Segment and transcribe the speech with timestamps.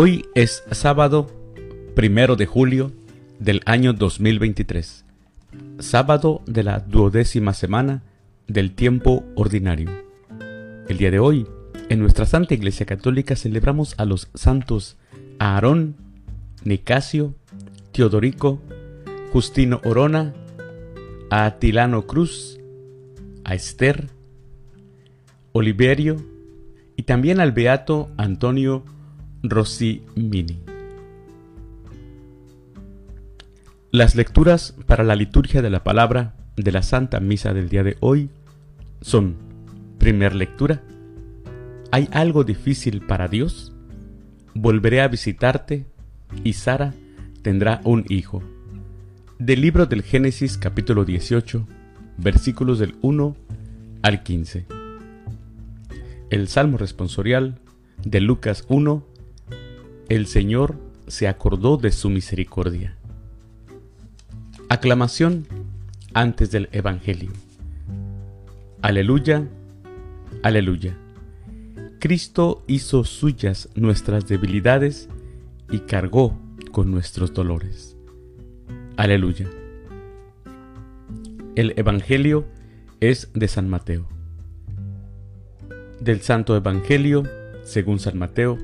[0.00, 1.26] Hoy es sábado
[1.96, 2.92] primero de julio
[3.40, 5.04] del año 2023,
[5.80, 8.04] sábado de la duodécima semana
[8.46, 9.90] del tiempo ordinario.
[10.88, 11.48] El día de hoy,
[11.88, 14.98] en nuestra Santa Iglesia Católica celebramos a los santos
[15.40, 15.96] Aarón,
[16.62, 17.34] Nicasio,
[17.90, 18.60] Teodorico,
[19.32, 20.32] Justino Orona,
[21.28, 22.60] a Atilano Cruz,
[23.42, 24.06] a Esther,
[25.50, 26.24] Oliverio
[26.94, 28.84] y también al beato Antonio
[29.42, 30.58] Rossi Mini.
[33.92, 37.96] Las lecturas para la liturgia de la palabra de la Santa Misa del día de
[38.00, 38.30] hoy
[39.00, 39.36] son,
[39.98, 40.82] primer lectura,
[41.92, 43.72] ¿hay algo difícil para Dios?
[44.54, 45.86] Volveré a visitarte
[46.42, 46.92] y Sara
[47.42, 48.42] tendrá un hijo.
[49.38, 51.64] Del libro del Génesis capítulo 18,
[52.16, 53.36] versículos del 1
[54.02, 54.66] al 15.
[56.30, 57.60] El Salmo responsorial
[58.04, 59.17] de Lucas 1
[60.08, 62.96] el Señor se acordó de su misericordia.
[64.68, 65.46] Aclamación
[66.14, 67.30] antes del Evangelio.
[68.80, 69.46] Aleluya,
[70.42, 70.96] aleluya.
[71.98, 75.08] Cristo hizo suyas nuestras debilidades
[75.70, 76.38] y cargó
[76.72, 77.96] con nuestros dolores.
[78.96, 79.48] Aleluya.
[81.54, 82.46] El Evangelio
[83.00, 84.06] es de San Mateo.
[86.00, 87.24] Del Santo Evangelio,
[87.64, 88.58] según San Mateo,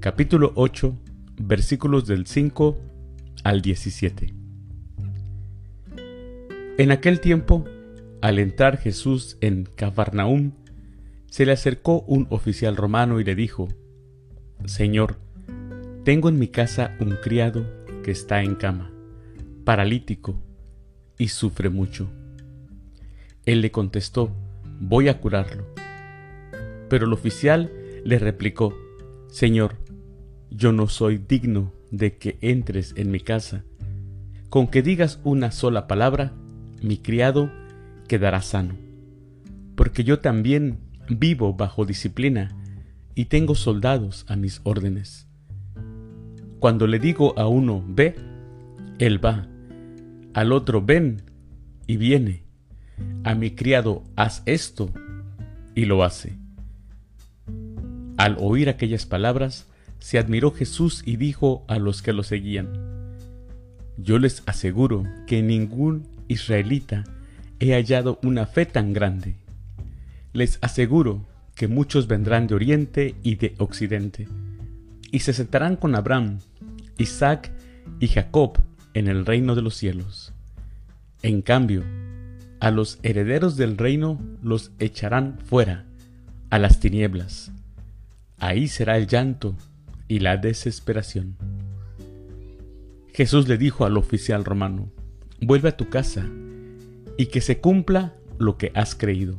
[0.00, 0.96] capítulo 8,
[1.42, 2.78] versículos del 5
[3.42, 4.32] al 17.
[6.78, 7.64] En aquel tiempo,
[8.22, 10.52] al entrar Jesús en Cafarnaúm,
[11.26, 13.66] se le acercó un oficial romano y le dijo,
[14.66, 15.16] Señor,
[16.04, 17.66] tengo en mi casa un criado
[18.04, 18.92] que está en cama,
[19.64, 20.40] paralítico,
[21.18, 22.08] y sufre mucho.
[23.44, 24.30] Él le contestó,
[24.80, 25.66] voy a curarlo.
[26.88, 27.72] Pero el oficial
[28.04, 28.74] le replicó,
[29.26, 29.87] Señor,
[30.50, 33.64] yo no soy digno de que entres en mi casa.
[34.48, 36.32] Con que digas una sola palabra,
[36.82, 37.50] mi criado
[38.08, 38.74] quedará sano.
[39.74, 42.56] Porque yo también vivo bajo disciplina
[43.14, 45.26] y tengo soldados a mis órdenes.
[46.60, 48.16] Cuando le digo a uno ve,
[48.98, 49.46] él va,
[50.34, 51.22] al otro ven
[51.86, 52.42] y viene,
[53.24, 54.90] a mi criado haz esto
[55.74, 56.36] y lo hace.
[58.16, 59.67] Al oír aquellas palabras,
[59.98, 62.68] se admiró Jesús y dijo a los que lo seguían,
[63.96, 67.04] Yo les aseguro que ningún israelita
[67.60, 69.34] he hallado una fe tan grande.
[70.32, 74.28] Les aseguro que muchos vendrán de oriente y de occidente,
[75.10, 76.38] y se sentarán con Abraham,
[76.98, 77.50] Isaac
[77.98, 78.58] y Jacob
[78.94, 80.32] en el reino de los cielos.
[81.22, 81.82] En cambio,
[82.60, 85.84] a los herederos del reino los echarán fuera,
[86.50, 87.50] a las tinieblas.
[88.38, 89.56] Ahí será el llanto
[90.08, 91.36] y la desesperación.
[93.12, 94.90] Jesús le dijo al oficial romano,
[95.40, 96.26] vuelve a tu casa
[97.16, 99.36] y que se cumpla lo que has creído.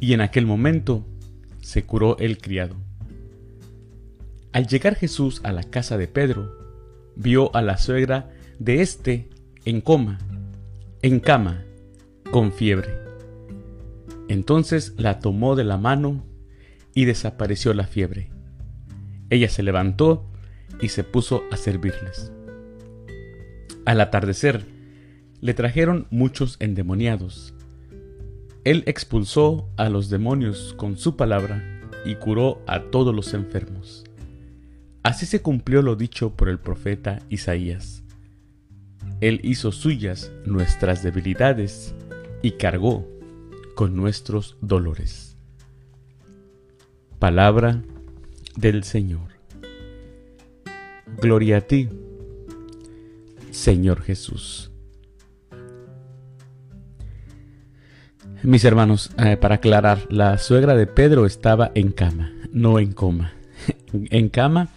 [0.00, 1.06] Y en aquel momento
[1.60, 2.76] se curó el criado.
[4.52, 6.58] Al llegar Jesús a la casa de Pedro,
[7.14, 9.28] vio a la suegra de éste
[9.64, 10.18] en coma,
[11.02, 11.62] en cama,
[12.30, 12.90] con fiebre.
[14.28, 16.24] Entonces la tomó de la mano
[16.94, 18.30] y desapareció la fiebre.
[19.30, 20.26] Ella se levantó
[20.80, 22.32] y se puso a servirles.
[23.86, 24.66] Al atardecer,
[25.40, 27.54] le trajeron muchos endemoniados.
[28.64, 34.04] Él expulsó a los demonios con su palabra y curó a todos los enfermos.
[35.02, 38.02] Así se cumplió lo dicho por el profeta Isaías.
[39.20, 41.94] Él hizo suyas nuestras debilidades
[42.42, 43.08] y cargó
[43.74, 45.38] con nuestros dolores.
[47.18, 47.82] Palabra
[48.56, 49.28] del Señor.
[51.20, 51.88] Gloria a ti,
[53.50, 54.70] Señor Jesús.
[58.42, 63.32] Mis hermanos, eh, para aclarar, la suegra de Pedro estaba en cama, no en coma.
[63.92, 64.68] en cama,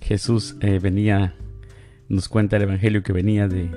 [0.00, 1.34] Jesús eh, venía,
[2.08, 3.70] nos cuenta el Evangelio que venía de...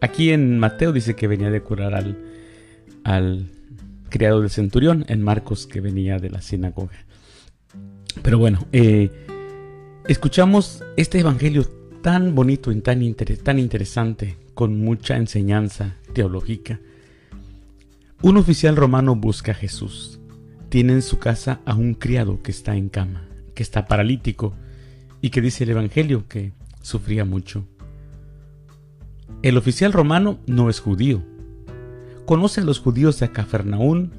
[0.00, 2.16] Aquí en Mateo dice que venía de curar al,
[3.02, 3.50] al
[4.08, 7.06] criado del centurión, en Marcos que venía de la sinagoga.
[8.22, 9.10] Pero bueno, eh,
[10.06, 11.64] escuchamos este evangelio
[12.02, 16.80] tan bonito y tan, tan interesante, con mucha enseñanza teológica.
[18.22, 20.20] Un oficial romano busca a Jesús.
[20.68, 24.54] Tiene en su casa a un criado que está en cama, que está paralítico
[25.20, 26.52] y que dice el Evangelio que
[26.82, 27.66] sufría mucho.
[29.42, 31.22] El oficial romano no es judío.
[32.26, 34.12] Conoce a los judíos de Cafarnaún,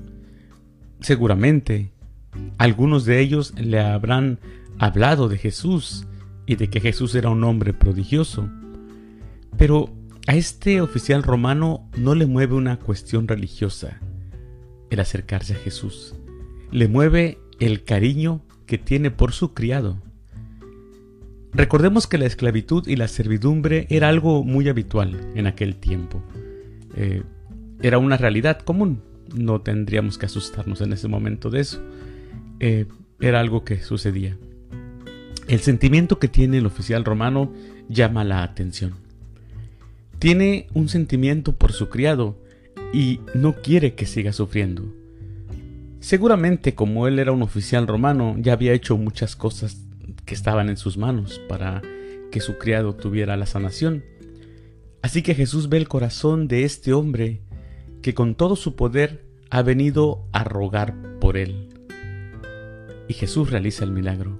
[1.00, 1.92] seguramente
[2.57, 4.39] algunos de ellos le habrán
[4.78, 6.07] hablado de Jesús
[6.45, 8.50] y de que Jesús era un hombre prodigioso.
[9.57, 9.89] Pero
[10.28, 14.00] a este oficial romano no le mueve una cuestión religiosa
[14.89, 16.16] el acercarse a Jesús.
[16.72, 19.98] Le mueve el cariño que tiene por su criado.
[21.54, 26.24] Recordemos que la esclavitud y la servidumbre era algo muy habitual en aquel tiempo.
[26.95, 27.24] Eh,
[27.81, 29.01] era una realidad común.
[29.36, 31.81] No tendríamos que asustarnos en ese momento de eso.
[32.63, 32.86] Eh,
[33.19, 34.38] era algo que sucedía.
[35.48, 37.52] El sentimiento que tiene el oficial romano
[37.90, 38.94] llama la atención.
[40.19, 42.38] Tiene un sentimiento por su criado
[42.94, 44.94] y no quiere que siga sufriendo.
[46.02, 49.81] Seguramente como él era un oficial romano, ya había hecho muchas cosas
[50.25, 51.81] que estaban en sus manos para
[52.31, 54.04] que su criado tuviera la sanación.
[55.02, 57.42] Así que Jesús ve el corazón de este hombre
[58.04, 61.71] que con todo su poder ha venido a rogar por él.
[63.12, 64.40] Y Jesús realiza el milagro.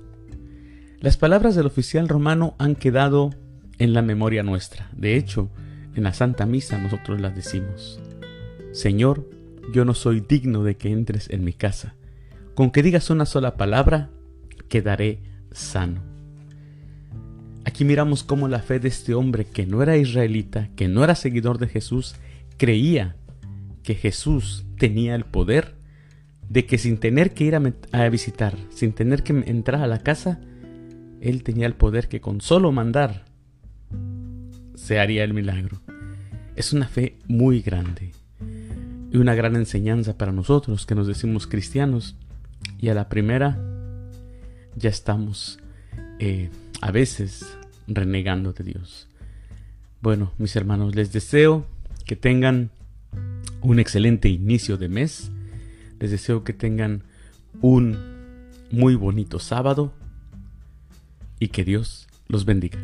[1.02, 3.32] Las palabras del oficial romano han quedado
[3.80, 4.90] en la memoria nuestra.
[4.94, 5.50] De hecho,
[5.94, 8.00] en la Santa Misa nosotros las decimos.
[8.72, 9.30] Señor,
[9.74, 11.96] yo no soy digno de que entres en mi casa.
[12.56, 14.10] Con que digas una sola palabra,
[14.70, 15.20] quedaré
[15.52, 16.02] sano.
[17.66, 21.16] Aquí miramos cómo la fe de este hombre que no era israelita, que no era
[21.16, 22.16] seguidor de Jesús,
[22.56, 23.18] creía
[23.84, 25.76] que Jesús tenía el poder
[26.52, 30.42] de que sin tener que ir a, visitar, sin tener que entrar a la casa,
[31.22, 33.24] él tenía el poder que con solo mandar
[34.76, 35.82] se haría el milagro.
[36.58, 38.12] Es una fe muy grande
[39.14, 42.18] y una gran enseñanza para nosotros que nos decimos cristianos
[42.82, 43.58] y a la primera
[44.76, 45.58] ya estamos
[46.20, 46.50] eh,
[46.82, 47.58] a veces
[47.88, 49.08] renegando de Dios.
[50.02, 51.66] Bueno, mis hermanos, les deseo
[52.06, 52.72] que tengan
[53.62, 55.32] un excelente inicio de mes.
[56.02, 57.04] Les deseo que tengan
[57.62, 57.96] un
[58.72, 59.94] muy bonito sábado
[61.40, 62.80] y que Dios los bendiga.